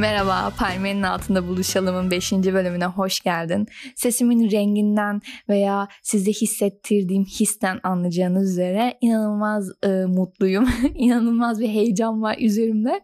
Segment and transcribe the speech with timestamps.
[0.00, 2.32] Merhaba, Palmiyenin Altında Buluşalım'ın 5.
[2.32, 3.66] bölümüne hoş geldin.
[3.94, 10.68] Sesimin renginden veya size hissettirdiğim histen anlayacağınız üzere inanılmaz e, mutluyum.
[10.94, 13.00] inanılmaz bir heyecan var üzerimde.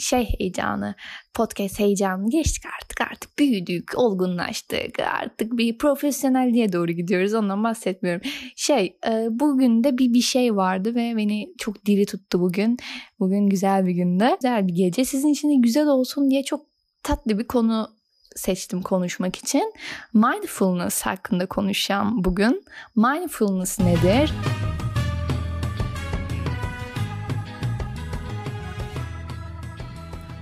[0.00, 0.94] Şey heyecanı,
[1.34, 8.22] podcast heyecanı geçtik artık artık büyüdük, olgunlaştık artık bir profesyonelliğe doğru gidiyoruz ondan bahsetmiyorum.
[8.56, 12.76] Şey e, bugün de bir bir şey vardı ve beni çok diri tuttu bugün.
[13.20, 15.04] Bugün güzel bir günde, güzel bir gece.
[15.04, 16.66] Sizin için de güzel olsun diye çok
[17.02, 17.98] tatlı bir konu
[18.36, 19.72] seçtim konuşmak için.
[20.14, 22.64] Mindfulness hakkında konuşacağım bugün.
[22.96, 24.32] Mindfulness nedir?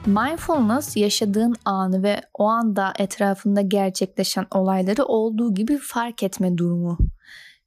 [0.06, 6.98] Mindfulness yaşadığın anı ve o anda etrafında gerçekleşen olayları olduğu gibi fark etme durumu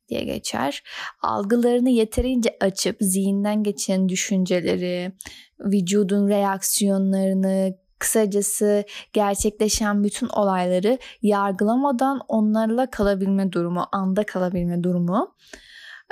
[0.09, 0.83] diye geçer.
[1.21, 5.13] Algılarını yeterince açıp zihinden geçen düşünceleri,
[5.59, 15.35] vücudun reaksiyonlarını, kısacası gerçekleşen bütün olayları yargılamadan onlarla kalabilme durumu, anda kalabilme durumu.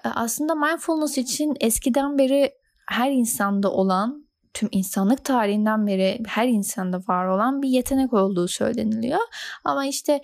[0.03, 2.51] Aslında mindfulness için eskiden beri
[2.89, 4.26] her insanda olan
[4.57, 9.19] tüm insanlık tarihinden beri her insanda var olan bir yetenek olduğu söyleniliyor.
[9.63, 10.21] Ama işte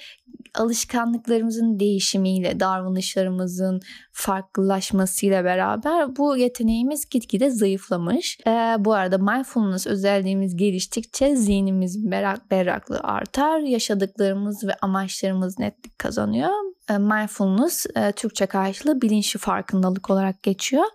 [0.56, 8.38] alışkanlıklarımızın değişimiyle, davranışlarımızın farklılaşmasıyla beraber bu yeteneğimiz gitgide zayıflamış.
[8.48, 16.52] Ee, bu arada mindfulness özelliğimiz geliştikçe zihnimiz berrak, berraklığı artar, yaşadıklarımız ve amaçlarımız netlik kazanıyor.
[16.90, 20.86] Ee, mindfulness e, Türkçe karşılığı bilinçli farkındalık olarak geçiyor.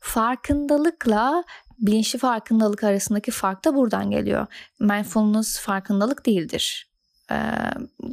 [0.00, 1.44] Farkındalıkla
[1.78, 4.46] bilinçli farkındalık arasındaki fark da buradan geliyor.
[4.80, 6.88] Mindfulness farkındalık değildir.
[7.30, 7.36] Ee,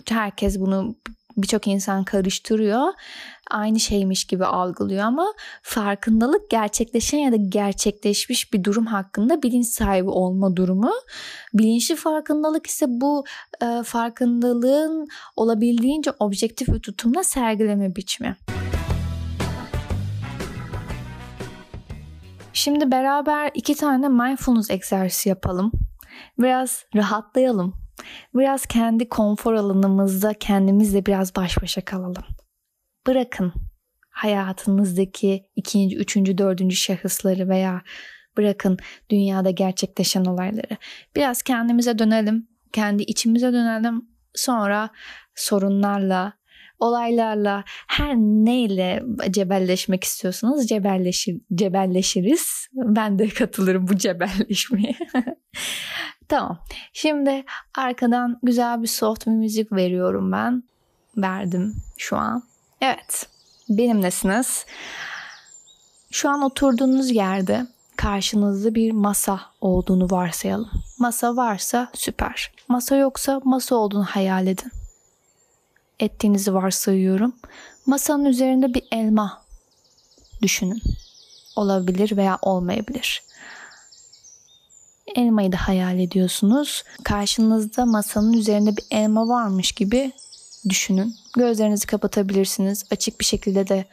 [0.10, 0.96] herkes bunu
[1.38, 2.88] birçok insan karıştırıyor.
[3.52, 10.10] Aynı şeymiş gibi algılıyor ama farkındalık gerçekleşen ya da gerçekleşmiş bir durum hakkında bilinç sahibi
[10.10, 10.92] olma durumu.
[11.54, 13.26] Bilinçli farkındalık ise bu
[13.62, 18.38] e, farkındalığın olabildiğince objektif bir tutumla sergileme biçimi.
[22.56, 25.72] Şimdi beraber iki tane mindfulness egzersizi yapalım.
[26.40, 27.74] Biraz rahatlayalım.
[28.36, 32.24] Biraz kendi konfor alanımızda kendimizle biraz baş başa kalalım.
[33.08, 33.54] Bırakın
[34.10, 37.82] hayatınızdaki ikinci, üçüncü, dördüncü şahısları veya
[38.38, 38.78] bırakın
[39.10, 40.78] dünyada gerçekleşen olayları.
[41.16, 44.06] Biraz kendimize dönelim, kendi içimize dönelim.
[44.36, 44.90] Sonra
[45.36, 46.34] sorunlarla,
[46.80, 52.68] olaylarla her neyle cebelleşmek istiyorsanız cebelleşir, cebelleşiriz.
[52.74, 54.96] Ben de katılırım bu cebelleşmeye.
[56.28, 56.60] tamam.
[56.94, 57.44] Şimdi
[57.78, 60.64] arkadan güzel bir soft bir müzik veriyorum ben.
[61.18, 62.44] Verdim şu an.
[62.82, 63.28] Evet.
[63.70, 64.66] Benimlesiniz.
[66.12, 70.70] Şu an oturduğunuz yerde karşınızda bir masa olduğunu varsayalım.
[71.00, 72.52] Masa varsa süper.
[72.68, 74.72] Masa yoksa masa olduğunu hayal edin
[76.00, 77.36] ettiğinizi varsayıyorum.
[77.86, 79.42] Masanın üzerinde bir elma
[80.42, 80.82] düşünün.
[81.56, 83.24] Olabilir veya olmayabilir.
[85.16, 86.84] Elmayı da hayal ediyorsunuz.
[87.04, 90.12] Karşınızda masanın üzerinde bir elma varmış gibi
[90.70, 91.16] düşünün.
[91.38, 92.84] Gözlerinizi kapatabilirsiniz.
[92.92, 93.86] Açık bir şekilde de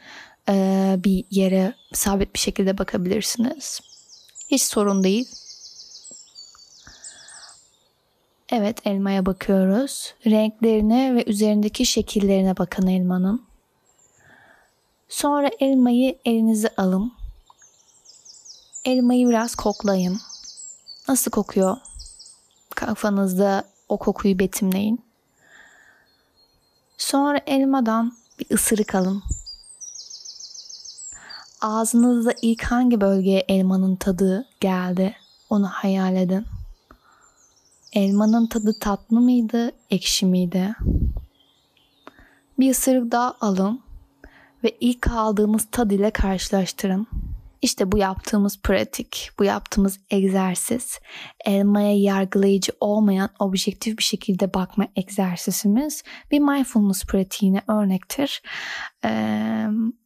[0.49, 3.79] e, bir yere sabit bir şekilde bakabilirsiniz.
[4.47, 5.29] Hiç sorun değil.
[8.49, 10.13] Evet elmaya bakıyoruz.
[10.25, 13.45] Renklerine ve üzerindeki şekillerine bakın elmanın.
[15.09, 17.13] Sonra elmayı elinize alın.
[18.85, 20.19] Elmayı biraz koklayın.
[21.07, 21.77] Nasıl kokuyor?
[22.75, 25.03] Kafanızda o kokuyu betimleyin.
[26.97, 29.23] Sonra elmadan bir ısırık alın.
[31.61, 35.15] Ağzınızda ilk hangi bölgeye elmanın tadı geldi
[35.49, 36.45] onu hayal edin.
[37.93, 40.75] Elmanın tadı tatlı mıydı, ekşi miydi?
[42.59, 43.81] Bir ısırık daha alın
[44.63, 47.07] ve ilk aldığımız tad ile karşılaştırın.
[47.63, 50.99] İşte bu yaptığımız pratik, bu yaptığımız egzersiz,
[51.45, 58.41] elmaya yargılayıcı olmayan objektif bir şekilde bakma egzersizimiz bir mindfulness pratiğine örnektir.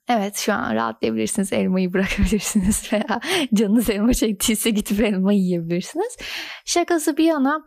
[0.09, 3.19] Evet şu an rahatlayabilirsiniz, elmayı bırakabilirsiniz veya
[3.53, 6.17] canınız elma çektiyse gidip elma yiyebilirsiniz.
[6.65, 7.63] Şakası bir yana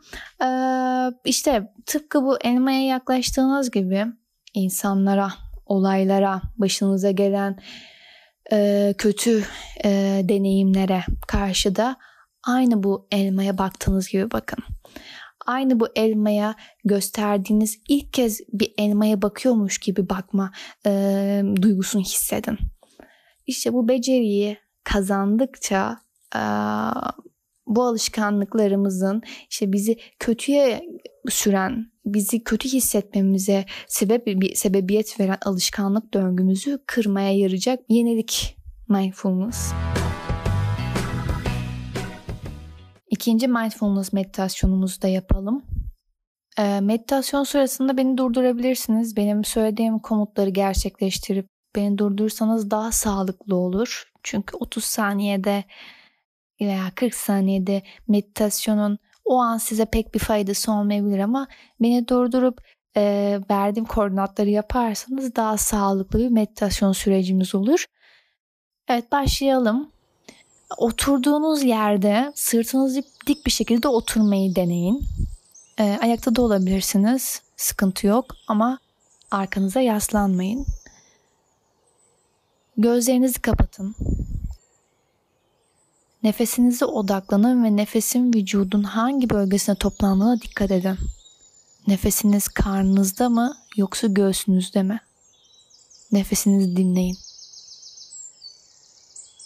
[1.25, 4.07] işte tıpkı bu elmaya yaklaştığınız gibi
[4.55, 5.33] insanlara,
[5.67, 7.59] olaylara, başınıza gelen
[8.53, 9.45] e, kötü
[9.85, 11.97] e, deneyimlere karşı da
[12.47, 14.65] aynı bu elmaya baktığınız gibi bakın.
[15.47, 16.55] Aynı bu elmaya
[16.85, 20.53] gösterdiğiniz ilk kez bir elmaya bakıyormuş gibi bakma
[20.87, 22.59] e, duygusunu hissedin.
[23.47, 25.99] İşte bu beceriyi kazandıkça
[26.37, 26.43] e,
[27.67, 30.83] bu alışkanlıklarımızın işte bizi kötüye
[31.29, 38.57] süren, bizi kötü hissetmemize sebep sebebiyet veren alışkanlık döngümüzü kırmaya yarayacak yenilik
[38.89, 39.73] mindfulness.
[43.11, 45.63] İkinci mindfulness meditasyonumuzu da yapalım.
[46.59, 49.17] E, meditasyon sırasında beni durdurabilirsiniz.
[49.17, 54.05] Benim söylediğim komutları gerçekleştirip beni durdurursanız daha sağlıklı olur.
[54.23, 55.65] Çünkü 30 saniyede
[56.61, 58.99] veya 40 saniyede meditasyonun
[59.31, 61.47] o an size pek bir faydası olmayabilir ama
[61.81, 62.63] beni durdurup
[62.97, 67.85] e, verdiğim koordinatları yaparsanız daha sağlıklı bir meditasyon sürecimiz olur.
[68.89, 69.91] Evet başlayalım.
[70.79, 75.05] Oturduğunuz yerde sırtınızı dik bir şekilde oturmayı deneyin.
[75.79, 77.43] E, ayakta da olabilirsiniz.
[77.57, 78.79] Sıkıntı yok ama
[79.31, 80.67] arkanıza yaslanmayın.
[82.77, 83.95] Gözlerinizi kapatın.
[86.23, 90.99] Nefesinize odaklanın ve nefesin vücudun hangi bölgesine toplandığına dikkat edin.
[91.87, 95.01] Nefesiniz karnınızda mı yoksa göğsünüzde mi?
[96.13, 97.17] Nefesinizi dinleyin.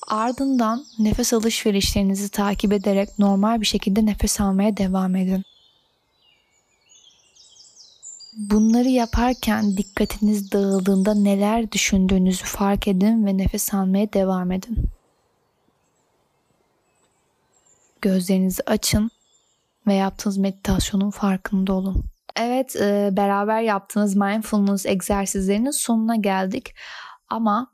[0.07, 5.45] Ardından nefes alışverişlerinizi takip ederek normal bir şekilde nefes almaya devam edin.
[8.37, 14.94] Bunları yaparken dikkatiniz dağıldığında neler düşündüğünüzü fark edin ve nefes almaya devam edin.
[18.05, 19.11] Gözlerinizi açın
[19.87, 22.05] ve yaptığınız meditasyonun farkında olun.
[22.37, 26.75] Evet, e, beraber yaptığınız mindfulness egzersizlerinin sonuna geldik.
[27.29, 27.73] Ama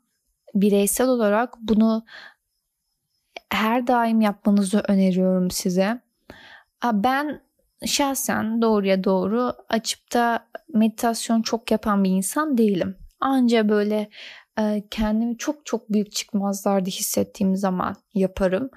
[0.55, 2.05] bireysel olarak bunu
[3.49, 6.01] her daim yapmanızı öneriyorum size.
[6.93, 7.41] Ben
[7.85, 12.95] şahsen doğruya doğru açıp da meditasyon çok yapan bir insan değilim.
[13.19, 14.09] Anca böyle
[14.59, 18.69] e, kendimi çok çok büyük çıkmazlarda hissettiğim zaman yaparım.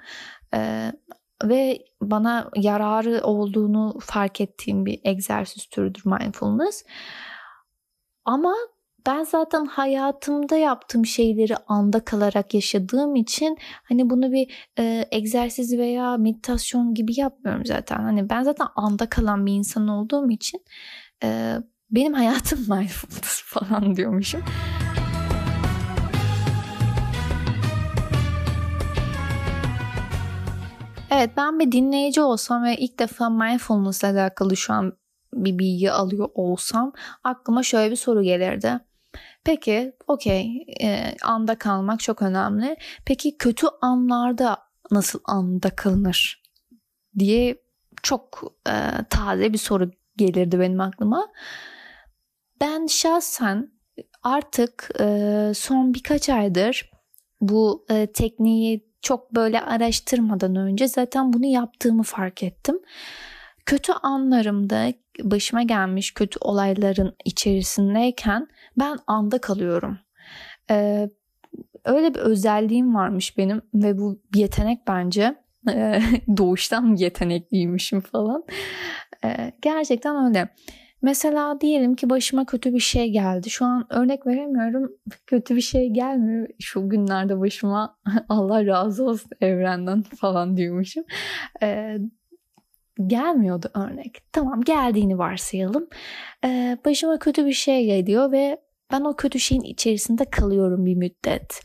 [1.43, 6.83] Ve bana yararı olduğunu fark ettiğim bir egzersiz türüdür mindfulness.
[8.25, 8.55] Ama
[9.07, 16.17] ben zaten hayatımda yaptığım şeyleri anda kalarak yaşadığım için hani bunu bir e, egzersiz veya
[16.17, 17.95] meditasyon gibi yapmıyorum zaten.
[17.95, 20.61] Hani ben zaten anda kalan bir insan olduğum için
[21.23, 21.57] e,
[21.91, 24.43] benim hayatım mindfulness falan diyormuşum.
[31.15, 34.97] Evet ben bir dinleyici olsam ve ilk defa mindfulness ile alakalı şu an
[35.33, 38.79] bir bilgi alıyor olsam aklıma şöyle bir soru gelirdi.
[39.43, 42.77] Peki okey e, anda kalmak çok önemli.
[43.05, 44.57] Peki kötü anlarda
[44.91, 46.43] nasıl anda kalınır
[47.19, 47.61] diye
[48.03, 48.73] çok e,
[49.09, 51.27] taze bir soru gelirdi benim aklıma.
[52.61, 53.71] Ben şahsen
[54.23, 56.91] artık e, son birkaç aydır
[57.41, 62.79] bu e, tekniği çok böyle araştırmadan önce zaten bunu yaptığımı fark ettim.
[63.65, 64.93] Kötü anlarımda
[65.23, 68.47] başıma gelmiş kötü olayların içerisindeyken
[68.79, 69.99] ben anda kalıyorum.
[70.71, 71.09] Ee,
[71.85, 75.35] öyle bir özelliğim varmış benim ve bu bir yetenek bence.
[75.69, 76.01] Ee,
[76.37, 78.43] doğuştan yetenekliymişim falan.
[79.25, 80.49] Ee, gerçekten öyle.
[81.05, 83.49] Mesela diyelim ki başıma kötü bir şey geldi.
[83.49, 84.91] Şu an örnek veremiyorum.
[85.27, 86.47] Kötü bir şey gelmiyor.
[86.59, 87.97] Şu günlerde başıma
[88.29, 91.03] Allah razı olsun evrenden falan diyormuşum.
[91.63, 91.97] Ee,
[93.07, 94.17] gelmiyordu örnek.
[94.31, 95.87] Tamam geldiğini varsayalım.
[96.45, 101.61] Ee, başıma kötü bir şey geliyor ve ben o kötü şeyin içerisinde kalıyorum bir müddet.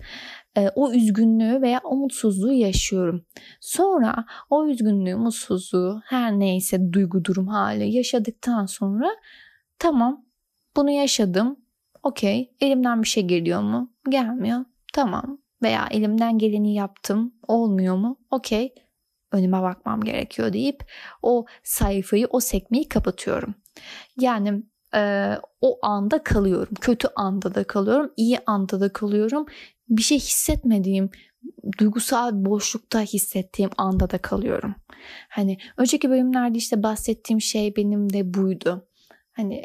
[0.57, 3.25] Ee, o üzgünlüğü veya o mutsuzluğu yaşıyorum.
[3.61, 9.11] Sonra o üzgünlüğü, mutsuzluğu her neyse duygu durum hali yaşadıktan sonra
[9.78, 10.25] tamam
[10.76, 11.57] bunu yaşadım.
[12.02, 13.92] Okey elimden bir şey geliyor mu?
[14.09, 14.64] Gelmiyor.
[14.92, 15.38] Tamam.
[15.62, 17.35] Veya elimden geleni yaptım.
[17.49, 18.19] Olmuyor mu?
[18.30, 18.75] Okey
[19.33, 20.85] önüme bakmam gerekiyor deyip
[21.23, 23.54] o sayfayı, o sekmeyi kapatıyorum.
[24.21, 24.62] Yani
[24.95, 26.75] e, o anda kalıyorum.
[26.80, 29.47] Kötü anda da kalıyorum, iyi anda da kalıyorum.
[29.90, 31.11] Bir şey hissetmediğim,
[31.78, 34.75] duygusal boşlukta hissettiğim anda da kalıyorum.
[35.28, 38.88] Hani önceki bölümlerde işte bahsettiğim şey benim de buydu.
[39.32, 39.62] Hani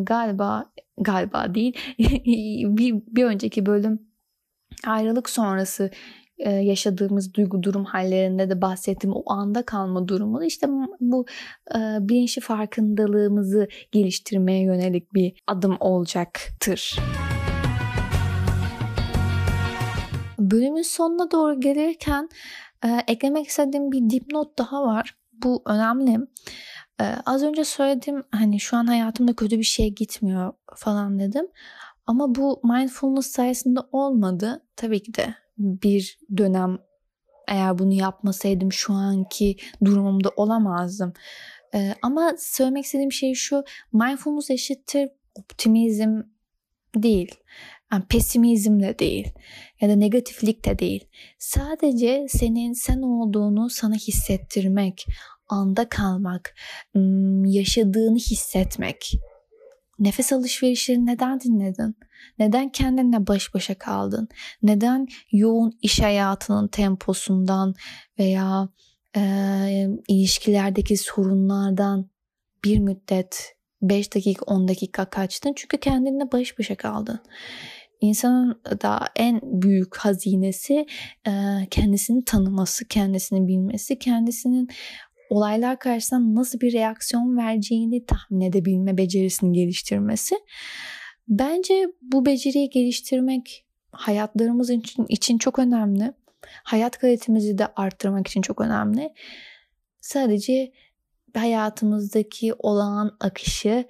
[0.00, 1.76] galiba galiba değil
[2.76, 4.00] bir, bir önceki bölüm
[4.86, 5.90] ayrılık sonrası
[6.38, 10.66] e, yaşadığımız duygu durum hallerinde de bahsettiğim o anda kalma durumu işte
[11.00, 11.26] bu
[11.74, 16.96] e, bilinçli farkındalığımızı geliştirmeye yönelik bir adım olacaktır.
[20.50, 22.28] Bölümün sonuna doğru gelirken
[22.84, 25.16] e, eklemek istediğim bir dipnot daha var.
[25.32, 26.18] Bu önemli.
[27.00, 31.46] Ee, az önce söyledim hani şu an hayatımda kötü bir şey gitmiyor falan dedim.
[32.06, 34.62] Ama bu mindfulness sayesinde olmadı.
[34.76, 36.78] Tabii ki de bir dönem
[37.48, 41.12] Eğer bunu yapmasaydım şu anki durumumda olamazdım.
[41.74, 43.64] Ee, ama söylemek istediğim şey şu.
[43.92, 46.22] Mindfulness eşittir optimizm
[46.96, 47.34] değil.
[47.92, 49.28] Yani pesimizm de değil
[49.80, 51.04] ya da negatiflik de değil.
[51.38, 55.06] Sadece senin sen olduğunu sana hissettirmek,
[55.48, 56.54] anda kalmak,
[57.44, 59.12] yaşadığını hissetmek.
[59.98, 61.96] Nefes alışverişleri neden dinledin?
[62.38, 64.28] Neden kendinle baş başa kaldın?
[64.62, 67.74] Neden yoğun iş hayatının temposundan
[68.18, 68.68] veya
[69.16, 72.10] e, ilişkilerdeki sorunlardan
[72.64, 75.52] bir müddet 5 dakika 10 dakika kaçtın?
[75.56, 77.20] Çünkü kendinle baş başa kaldın.
[78.00, 80.86] İnsanın da en büyük hazinesi
[81.70, 84.68] kendisini tanıması, kendisini bilmesi, kendisinin
[85.30, 90.34] olaylar karşısında nasıl bir reaksiyon vereceğini tahmin edebilme becerisini geliştirmesi.
[91.28, 96.12] Bence bu beceriyi geliştirmek hayatlarımız için, için çok önemli.
[96.42, 99.12] Hayat kalitemizi de arttırmak için çok önemli.
[100.00, 100.72] Sadece
[101.34, 103.84] hayatımızdaki olağan akışı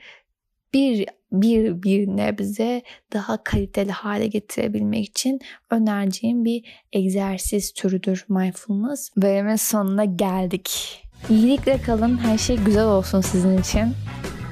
[0.75, 9.11] bir bir bir nebze daha kaliteli hale getirebilmek için önereceğim bir egzersiz türüdür mindfulness.
[9.17, 11.00] Bölümün sonuna geldik.
[11.31, 13.95] İyilikle kalın, her şey güzel olsun sizin için.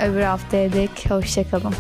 [0.03, 1.75] Öbür haftaya dek hoşçakalın.